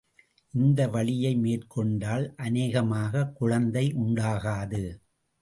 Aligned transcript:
இந்த 0.53 0.87
வழியை 0.87 1.35
மேற்கொண்டால் 1.35 2.33
அநேகமாகக் 2.37 3.35
குழந்தை 3.35 3.93
உண்டாகாது. 3.93 4.83